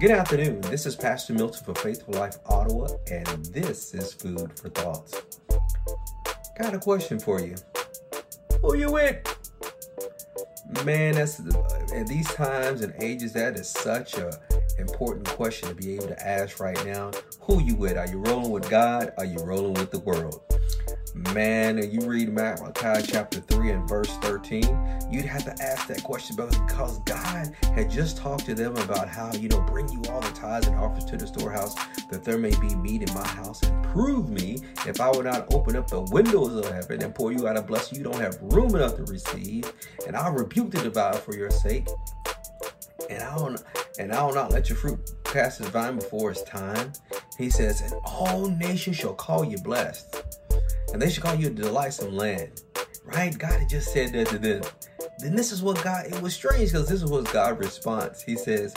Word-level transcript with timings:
Good 0.00 0.10
afternoon. 0.10 0.60
This 0.62 0.86
is 0.86 0.94
Pastor 0.96 1.32
Milton 1.32 1.64
for 1.64 1.74
Faithful 1.74 2.14
Life 2.14 2.36
Ottawa, 2.46 2.88
and 3.10 3.44
this 3.46 3.94
is 3.94 4.12
Food 4.12 4.58
for 4.58 4.68
Thoughts. 4.68 5.22
Got 6.58 6.74
a 6.74 6.78
question 6.78 7.18
for 7.18 7.40
you. 7.40 7.54
Who 8.62 8.76
you 8.76 8.92
with? 8.92 9.16
Man, 10.84 11.14
that's 11.14 11.40
at 11.94 12.06
these 12.06 12.26
times 12.34 12.82
and 12.82 12.94
ages, 13.02 13.32
that 13.32 13.56
is 13.56 13.68
such 13.68 14.18
a 14.18 14.38
important 14.78 15.26
question 15.28 15.68
to 15.68 15.74
be 15.74 15.94
able 15.94 16.08
to 16.08 16.26
ask 16.26 16.60
right 16.60 16.84
now. 16.86 17.10
Who 17.40 17.62
you 17.62 17.74
with? 17.74 17.96
Are 17.96 18.06
you 18.06 18.18
rolling 18.18 18.50
with 18.50 18.68
God? 18.70 19.12
Are 19.18 19.24
you 19.24 19.38
rolling 19.38 19.74
with 19.74 19.90
the 19.90 20.00
world? 20.00 20.42
Man, 21.34 21.78
and 21.78 21.92
you 21.92 22.08
read 22.08 22.32
Malachi 22.32 23.06
chapter 23.06 23.40
3 23.40 23.70
and 23.70 23.88
verse 23.88 24.10
13, 24.18 25.08
you'd 25.10 25.26
have 25.26 25.44
to 25.44 25.62
ask 25.62 25.86
that 25.88 26.02
question 26.02 26.36
because 26.36 27.00
God 27.00 27.54
had 27.74 27.90
just 27.90 28.16
talked 28.16 28.46
to 28.46 28.54
them 28.54 28.76
about 28.78 29.08
how, 29.08 29.32
you 29.34 29.48
know, 29.48 29.60
bring 29.62 29.88
you 29.88 30.02
all 30.10 30.20
the 30.20 30.30
tithes 30.30 30.68
and 30.68 30.76
offers 30.76 31.04
to 31.06 31.16
the 31.16 31.26
storehouse 31.26 31.74
that 32.10 32.24
there 32.24 32.38
may 32.38 32.54
be 32.60 32.74
meat 32.76 33.02
in 33.02 33.14
my 33.14 33.26
house 33.26 33.62
and 33.62 33.84
prove 33.84 34.30
me 34.30 34.58
if 34.86 35.00
I 35.00 35.10
would 35.10 35.26
not 35.26 35.52
open 35.52 35.76
up 35.76 35.88
the 35.88 36.00
windows 36.00 36.54
of 36.56 36.72
heaven 36.72 37.02
and 37.02 37.14
pour 37.14 37.30
you 37.30 37.46
out 37.46 37.58
a 37.58 37.62
blessing 37.62 37.98
you 37.98 38.04
don't 38.04 38.20
have 38.20 38.38
room 38.40 38.74
enough 38.74 38.96
to 38.96 39.04
receive. 39.04 39.70
And 40.06 40.16
I'll 40.16 40.32
rebuke 40.32 40.70
the 40.70 40.82
devourer 40.82 41.16
for 41.16 41.36
your 41.36 41.50
sake. 41.50 41.88
And 43.10 43.22
I'll, 43.22 43.50
not 43.50 43.62
and 43.98 44.12
I 44.12 44.22
will 44.24 44.34
not 44.34 44.50
let 44.50 44.68
your 44.68 44.78
fruit 44.78 44.98
pass 45.24 45.60
its 45.60 45.68
vine 45.68 45.96
before 45.96 46.30
its 46.30 46.42
time. 46.44 46.92
He 47.36 47.50
says, 47.50 47.80
and 47.82 47.94
all 48.04 48.48
nations 48.48 48.96
shall 48.96 49.14
call 49.14 49.44
you 49.44 49.58
blessed 49.58 50.24
and 50.92 51.00
they 51.00 51.10
should 51.10 51.22
call 51.22 51.34
you 51.34 51.48
a 51.48 51.50
delightsome 51.50 52.16
land. 52.16 52.62
Right? 53.04 53.36
God 53.36 53.58
had 53.60 53.68
just 53.68 53.92
said 53.92 54.12
that 54.12 54.28
to 54.28 54.38
them. 54.38 54.62
Then 55.18 55.34
this 55.34 55.52
is 55.52 55.62
what 55.62 55.82
God, 55.82 56.06
it 56.06 56.20
was 56.20 56.34
strange 56.34 56.72
because 56.72 56.88
this 56.88 57.02
was 57.04 57.24
God's 57.32 57.58
response. 57.58 58.22
He 58.22 58.36
says, 58.36 58.74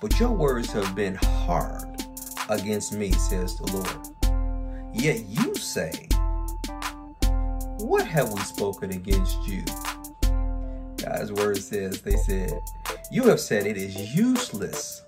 But 0.00 0.18
your 0.18 0.30
words 0.30 0.72
have 0.72 0.94
been 0.94 1.16
hard 1.16 2.02
against 2.48 2.94
me, 2.94 3.12
says 3.12 3.56
the 3.56 3.72
Lord. 3.72 4.94
Yet 4.94 5.24
you 5.26 5.54
say, 5.54 6.08
What 7.80 8.06
have 8.06 8.32
we 8.32 8.40
spoken 8.40 8.92
against 8.92 9.46
you? 9.46 9.64
God's 10.96 11.32
word 11.32 11.58
says, 11.58 12.00
They 12.02 12.16
said, 12.16 12.58
You 13.10 13.24
have 13.24 13.40
said 13.40 13.66
it 13.66 13.76
is 13.76 14.16
useless 14.16 15.02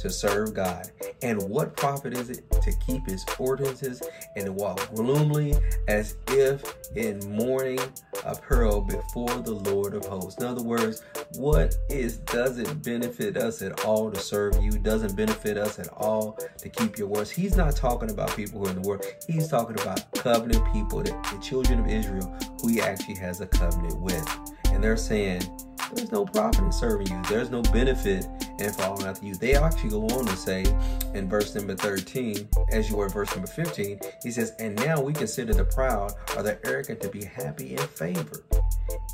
to 0.00 0.10
serve 0.10 0.54
God. 0.54 0.90
And 1.22 1.42
what 1.48 1.76
profit 1.76 2.16
is 2.16 2.30
it 2.30 2.50
to 2.50 2.72
keep 2.86 3.06
his 3.06 3.24
ordinances 3.38 4.02
and 4.36 4.46
to 4.46 4.52
walk 4.52 4.92
gloomily 4.94 5.54
as 5.88 6.16
if 6.28 6.62
in 6.96 7.18
mourning 7.30 7.78
apparel 8.24 8.80
before 8.80 9.34
the 9.36 9.52
Lord 9.52 9.94
of 9.94 10.04
hosts? 10.06 10.40
In 10.40 10.46
other 10.46 10.62
words, 10.62 11.02
what 11.36 11.76
is 11.88 12.18
doesn't 12.18 12.82
benefit 12.82 13.36
us 13.36 13.62
at 13.62 13.84
all 13.84 14.10
to 14.10 14.18
serve 14.18 14.62
you, 14.62 14.72
doesn't 14.72 15.16
benefit 15.16 15.56
us 15.56 15.78
at 15.78 15.88
all 15.88 16.38
to 16.58 16.68
keep 16.68 16.98
your 16.98 17.08
words. 17.08 17.30
He's 17.30 17.56
not 17.56 17.76
talking 17.76 18.10
about 18.10 18.34
people 18.36 18.60
who 18.60 18.66
are 18.66 18.70
in 18.70 18.82
the 18.82 18.88
world. 18.88 19.04
He's 19.26 19.48
talking 19.48 19.78
about 19.80 20.10
covenant 20.14 20.64
people, 20.72 21.02
the, 21.02 21.10
the 21.32 21.40
children 21.42 21.80
of 21.80 21.88
Israel, 21.88 22.34
who 22.60 22.68
he 22.68 22.80
actually 22.80 23.16
has 23.16 23.40
a 23.40 23.46
covenant 23.46 24.00
with. 24.00 24.26
And 24.72 24.82
they're 24.82 24.96
saying, 24.96 25.42
there's 25.92 26.12
no 26.12 26.24
profit 26.24 26.62
in 26.62 26.72
serving 26.72 27.08
you. 27.08 27.20
There's 27.28 27.50
no 27.50 27.62
benefit 27.62 28.26
in 28.60 28.72
following 28.72 29.06
after 29.06 29.26
you. 29.26 29.34
They 29.34 29.54
actually 29.54 29.90
go 29.90 30.02
on 30.08 30.26
to 30.26 30.36
say 30.36 30.64
in 31.14 31.28
verse 31.28 31.54
number 31.54 31.74
13, 31.74 32.48
as 32.70 32.90
you 32.90 32.96
were 32.96 33.06
in 33.06 33.12
verse 33.12 33.34
number 33.34 33.46
15, 33.46 34.00
he 34.22 34.30
says, 34.30 34.52
And 34.58 34.76
now 34.76 35.00
we 35.00 35.12
consider 35.12 35.54
the 35.54 35.64
proud 35.64 36.12
or 36.36 36.42
the 36.42 36.58
arrogant 36.66 37.00
to 37.00 37.08
be 37.08 37.24
happy 37.24 37.74
and 37.74 37.80
favored. 37.80 38.42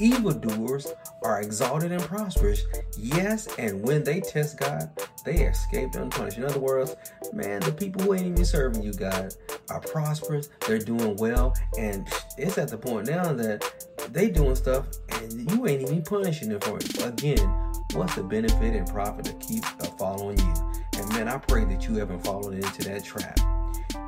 Evildoers 0.00 0.92
are 1.22 1.40
exalted 1.40 1.92
and 1.92 2.02
prosperous. 2.02 2.62
Yes, 2.96 3.48
and 3.58 3.82
when 3.82 4.02
they 4.04 4.20
test 4.20 4.58
God, 4.58 4.90
they 5.24 5.42
escape 5.42 5.94
unpunished. 5.94 6.38
In 6.38 6.44
other 6.44 6.60
words, 6.60 6.96
man, 7.32 7.60
the 7.60 7.72
people 7.72 8.02
who 8.02 8.14
ain't 8.14 8.26
even 8.26 8.44
serving 8.44 8.82
you, 8.82 8.92
God, 8.92 9.34
are 9.70 9.80
prosperous. 9.80 10.48
They're 10.66 10.78
doing 10.78 11.16
well. 11.16 11.54
And 11.78 12.08
it's 12.36 12.58
at 12.58 12.68
the 12.68 12.78
point 12.78 13.08
now 13.08 13.32
that 13.32 13.86
they 14.10 14.30
doing 14.30 14.54
stuff 14.54 14.86
and 15.10 15.50
you 15.50 15.66
ain't 15.66 15.82
even 15.82 16.02
punishing 16.02 16.50
them 16.50 16.60
for 16.60 16.76
it. 16.78 17.04
Again, 17.04 17.63
what's 17.94 18.14
the 18.14 18.22
benefit 18.22 18.74
and 18.74 18.86
profit 18.88 19.24
to 19.26 19.32
keep 19.34 19.64
uh, 19.80 19.84
following 19.98 20.38
you? 20.38 20.54
And 20.98 21.08
man, 21.10 21.28
I 21.28 21.38
pray 21.38 21.64
that 21.64 21.88
you 21.88 21.96
haven't 21.96 22.24
fallen 22.24 22.54
into 22.54 22.84
that 22.84 23.04
trap. 23.04 23.38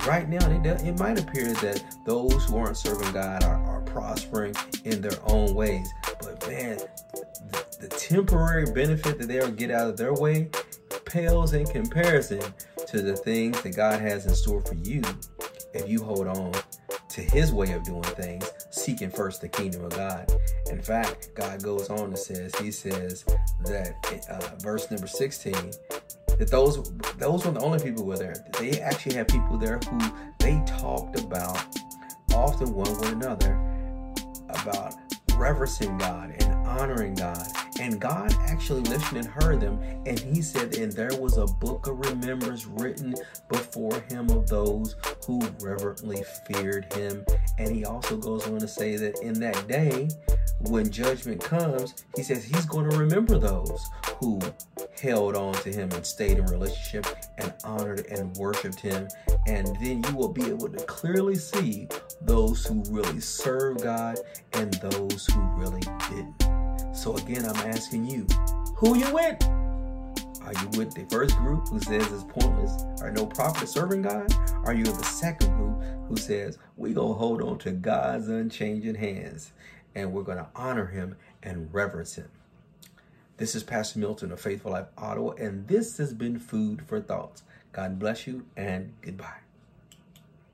Right 0.06 0.28
now, 0.28 0.48
it, 0.50 0.82
it 0.82 0.98
might 0.98 1.18
appear 1.18 1.52
that 1.52 1.82
those 2.04 2.44
who 2.44 2.56
aren't 2.58 2.76
serving 2.76 3.12
God 3.12 3.44
are, 3.44 3.62
are 3.64 3.80
prospering 3.82 4.54
in 4.84 5.00
their 5.00 5.18
own 5.24 5.54
ways. 5.54 5.88
But 6.20 6.46
man, 6.48 6.78
the, 7.12 7.64
the 7.80 7.88
temporary 7.88 8.66
benefit 8.72 9.18
that 9.18 9.26
they'll 9.26 9.50
get 9.50 9.70
out 9.70 9.88
of 9.88 9.96
their 9.96 10.14
way 10.14 10.50
pales 11.04 11.54
in 11.54 11.66
comparison 11.66 12.42
to 12.86 13.00
the 13.00 13.16
things 13.16 13.60
that 13.62 13.74
God 13.76 14.00
has 14.00 14.26
in 14.26 14.34
store 14.34 14.60
for 14.60 14.74
you 14.74 15.02
if 15.72 15.88
you 15.88 16.02
hold 16.02 16.26
on 16.26 16.52
to 17.16 17.22
his 17.22 17.50
way 17.50 17.72
of 17.72 17.82
doing 17.82 18.02
things, 18.02 18.52
seeking 18.68 19.08
first 19.08 19.40
the 19.40 19.48
kingdom 19.48 19.82
of 19.82 19.96
God. 19.96 20.30
In 20.70 20.82
fact, 20.82 21.30
God 21.34 21.62
goes 21.62 21.88
on 21.88 22.00
and 22.00 22.18
says, 22.18 22.54
He 22.56 22.70
says 22.70 23.24
that 23.64 23.94
uh, 24.28 24.56
verse 24.58 24.90
number 24.90 25.06
16, 25.06 25.54
that 26.38 26.50
those 26.50 26.92
those 27.16 27.46
were 27.46 27.52
the 27.52 27.60
only 27.60 27.78
people 27.78 28.02
who 28.02 28.10
were 28.10 28.18
there. 28.18 28.34
They 28.60 28.82
actually 28.82 29.14
had 29.14 29.28
people 29.28 29.56
there 29.56 29.80
who 29.90 29.98
they 30.40 30.62
talked 30.66 31.18
about 31.18 31.58
often 32.34 32.74
one 32.74 32.90
with 32.90 33.10
another 33.12 33.54
about 34.50 34.94
reverencing 35.36 35.96
God 35.96 36.34
and 36.38 36.52
honoring 36.66 37.14
God. 37.14 37.46
And 37.78 38.00
God 38.00 38.34
actually 38.46 38.82
listened 38.82 39.18
and 39.18 39.26
heard 39.26 39.60
them. 39.60 39.78
And 40.06 40.18
he 40.18 40.40
said, 40.40 40.76
and 40.76 40.92
there 40.92 41.14
was 41.20 41.36
a 41.36 41.46
book 41.46 41.86
of 41.86 41.98
remembrance 41.98 42.66
written 42.66 43.14
before 43.48 44.00
him 44.08 44.30
of 44.30 44.48
those 44.48 44.96
who 45.26 45.40
reverently 45.60 46.22
feared 46.46 46.92
him. 46.94 47.24
And 47.58 47.74
he 47.74 47.84
also 47.84 48.16
goes 48.16 48.46
on 48.48 48.58
to 48.60 48.68
say 48.68 48.96
that 48.96 49.20
in 49.20 49.38
that 49.40 49.68
day, 49.68 50.08
when 50.60 50.90
judgment 50.90 51.42
comes, 51.42 52.04
he 52.16 52.22
says 52.22 52.44
he's 52.44 52.64
going 52.64 52.88
to 52.88 52.96
remember 52.96 53.38
those 53.38 53.86
who 54.20 54.40
held 55.00 55.36
on 55.36 55.52
to 55.54 55.70
him 55.70 55.90
and 55.92 56.04
stayed 56.06 56.38
in 56.38 56.46
relationship 56.46 57.06
and 57.38 57.52
honored 57.64 58.06
and 58.06 58.34
worshiped 58.36 58.80
him. 58.80 59.06
And 59.46 59.66
then 59.80 60.02
you 60.02 60.16
will 60.16 60.32
be 60.32 60.46
able 60.46 60.68
to 60.68 60.82
clearly 60.86 61.34
see 61.34 61.88
those 62.22 62.64
who 62.64 62.82
really 62.88 63.20
serve 63.20 63.82
God 63.82 64.18
and 64.54 64.72
those 64.74 65.26
who 65.26 65.40
really 65.56 65.82
didn't. 66.08 66.55
So 66.96 67.14
again, 67.16 67.44
I'm 67.44 67.56
asking 67.56 68.06
you, 68.06 68.26
who 68.74 68.96
you 68.96 69.12
with? 69.12 69.42
Are 70.42 70.52
you 70.54 70.78
with 70.78 70.94
the 70.94 71.06
first 71.10 71.36
group 71.36 71.68
who 71.68 71.78
says 71.78 72.10
it's 72.10 72.24
pointless 72.24 72.84
or 73.02 73.10
no 73.10 73.26
profit 73.26 73.68
serving 73.68 74.02
God? 74.02 74.32
Are 74.64 74.72
you 74.72 74.84
in 74.84 74.96
the 74.96 75.04
second 75.04 75.54
group 75.56 75.82
who 76.08 76.16
says 76.16 76.58
we 76.76 76.94
gonna 76.94 77.12
hold 77.12 77.42
on 77.42 77.58
to 77.58 77.72
God's 77.72 78.28
unchanging 78.28 78.94
hands 78.94 79.52
and 79.94 80.12
we're 80.12 80.22
gonna 80.22 80.48
honor 80.56 80.86
him 80.86 81.16
and 81.42 81.72
reverence 81.72 82.14
him? 82.14 82.30
This 83.36 83.54
is 83.54 83.62
Pastor 83.62 83.98
Milton 83.98 84.32
of 84.32 84.40
Faithful 84.40 84.72
Life 84.72 84.86
Ottawa, 84.96 85.32
and 85.32 85.68
this 85.68 85.98
has 85.98 86.14
been 86.14 86.38
Food 86.38 86.82
for 86.86 87.00
Thoughts. 87.00 87.42
God 87.72 87.98
bless 87.98 88.26
you 88.26 88.46
and 88.56 88.94
goodbye. 89.02 89.45